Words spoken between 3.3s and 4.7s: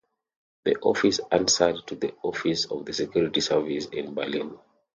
Service in Berlin.